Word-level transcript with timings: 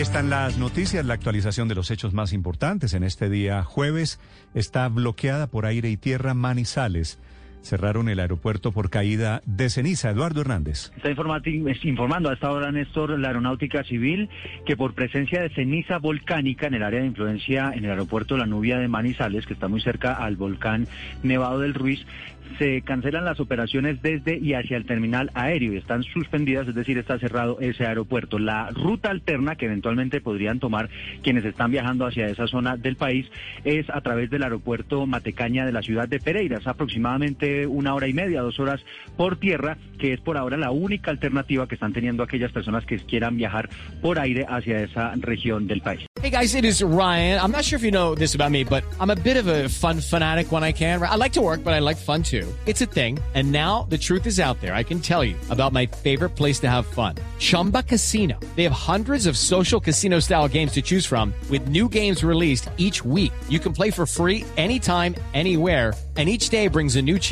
Están 0.00 0.30
las 0.30 0.56
noticias, 0.56 1.04
la 1.04 1.12
actualización 1.12 1.68
de 1.68 1.74
los 1.74 1.90
hechos 1.90 2.14
más 2.14 2.32
importantes 2.32 2.94
en 2.94 3.04
este 3.04 3.28
día 3.28 3.62
jueves. 3.62 4.18
Está 4.54 4.88
bloqueada 4.88 5.46
por 5.46 5.66
aire 5.66 5.90
y 5.90 5.98
tierra 5.98 6.32
Manizales. 6.32 7.18
Cerraron 7.62 8.08
el 8.08 8.20
aeropuerto 8.20 8.72
por 8.72 8.90
caída 8.90 9.42
de 9.46 9.70
ceniza. 9.70 10.10
Eduardo 10.10 10.40
Hernández. 10.40 10.92
Está 10.96 11.10
informando 11.10 12.30
a 12.30 12.34
esta 12.34 12.50
hora, 12.50 12.72
Néstor, 12.72 13.18
la 13.18 13.28
aeronáutica 13.28 13.84
civil, 13.84 14.28
que 14.66 14.76
por 14.76 14.94
presencia 14.94 15.42
de 15.42 15.50
ceniza 15.50 15.98
volcánica 15.98 16.66
en 16.66 16.74
el 16.74 16.82
área 16.82 17.00
de 17.00 17.06
influencia 17.06 17.72
en 17.74 17.84
el 17.84 17.90
aeropuerto 17.90 18.36
La 18.36 18.46
Nubia 18.46 18.78
de 18.78 18.88
Manizales, 18.88 19.46
que 19.46 19.54
está 19.54 19.68
muy 19.68 19.80
cerca 19.80 20.14
al 20.14 20.36
volcán 20.36 20.86
Nevado 21.22 21.60
del 21.60 21.74
Ruiz, 21.74 22.04
se 22.58 22.82
cancelan 22.82 23.24
las 23.24 23.40
operaciones 23.40 24.02
desde 24.02 24.38
y 24.38 24.54
hacia 24.54 24.76
el 24.76 24.86
terminal 24.86 25.30
aéreo 25.34 25.72
y 25.72 25.76
están 25.76 26.02
suspendidas, 26.02 26.68
es 26.68 26.74
decir, 26.74 26.98
está 26.98 27.18
cerrado 27.18 27.58
ese 27.60 27.86
aeropuerto. 27.86 28.38
La 28.38 28.70
ruta 28.70 29.10
alterna 29.10 29.56
que 29.56 29.66
eventualmente 29.66 30.20
podrían 30.20 30.58
tomar 30.58 30.88
quienes 31.22 31.44
están 31.44 31.70
viajando 31.70 32.06
hacia 32.06 32.26
esa 32.26 32.46
zona 32.46 32.76
del 32.76 32.96
país 32.96 33.26
es 33.64 33.88
a 33.90 34.00
través 34.00 34.30
del 34.30 34.42
aeropuerto 34.42 35.06
Matecaña 35.06 35.64
de 35.64 35.72
la 35.72 35.82
ciudad 35.82 36.08
de 36.08 36.20
Pereira. 36.20 36.58
Aproximadamente 36.64 37.49
una 37.66 37.94
hora 37.94 38.08
y 38.08 38.12
media, 38.12 38.42
dos 38.42 38.58
horas 38.58 38.80
por 39.16 39.36
tierra, 39.36 39.76
que 39.98 40.12
es 40.12 40.20
por 40.20 40.36
ahora 40.36 40.56
la 40.56 40.70
única 40.70 41.10
alternativa 41.10 41.66
que 41.68 41.74
están 41.74 41.92
teniendo 41.92 42.22
aquellas 42.22 42.52
personas 42.52 42.84
que 42.86 42.98
quieran 42.98 43.36
viajar 43.36 43.68
por 44.00 44.18
aire 44.18 44.46
hacia 44.48 44.82
esa 44.82 45.12
región 45.16 45.66
del 45.66 45.82
país. 45.82 46.06
Hey 46.22 46.30
guys, 46.30 46.54
it 46.54 46.64
is 46.64 46.82
Ryan. 46.82 47.40
I'm 47.40 47.50
not 47.50 47.64
sure 47.64 47.76
if 47.76 47.82
you 47.82 47.90
know 47.90 48.14
this 48.14 48.34
about 48.34 48.50
me, 48.50 48.62
but 48.64 48.84
I'm 49.00 49.10
a 49.10 49.16
bit 49.16 49.36
of 49.36 49.46
a 49.46 49.68
fun 49.68 50.00
fanatic 50.00 50.52
when 50.52 50.62
I 50.62 50.72
can. 50.72 51.02
I 51.02 51.16
like 51.16 51.32
to 51.32 51.40
work, 51.40 51.64
but 51.64 51.72
I 51.72 51.78
like 51.78 51.96
fun 51.96 52.22
too. 52.22 52.46
It's 52.66 52.82
a 52.82 52.86
thing. 52.86 53.18
And 53.34 53.50
now 53.52 53.86
the 53.88 53.96
truth 53.96 54.26
is 54.26 54.38
out 54.38 54.60
there. 54.60 54.74
I 54.74 54.82
can 54.82 55.00
tell 55.00 55.24
you 55.24 55.36
about 55.48 55.72
my 55.72 55.86
favorite 55.86 56.30
place 56.30 56.60
to 56.60 56.68
have 56.68 56.86
fun. 56.86 57.14
Chumba 57.38 57.82
Casino. 57.82 58.38
They 58.56 58.64
have 58.64 58.72
hundreds 58.72 59.26
of 59.26 59.36
social 59.36 59.80
casino 59.80 60.20
style 60.20 60.46
games 60.46 60.72
to 60.72 60.82
choose 60.82 61.06
from 61.06 61.32
with 61.48 61.68
new 61.68 61.88
games 61.88 62.22
released 62.22 62.68
each 62.76 63.02
week. 63.04 63.32
You 63.48 63.58
can 63.58 63.72
play 63.72 63.90
for 63.90 64.04
free 64.04 64.44
anytime, 64.56 65.14
anywhere. 65.32 65.94
And 66.16 66.28
each 66.28 66.50
day 66.50 66.68
brings 66.68 66.96
a 66.96 67.02
new 67.02 67.18